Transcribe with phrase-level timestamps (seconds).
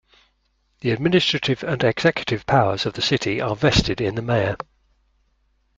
[0.79, 4.57] The administrative and executive powers of the city are vested in the mayor.